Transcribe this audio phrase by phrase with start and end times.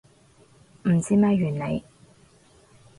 [0.85, 1.83] 唔知咩原理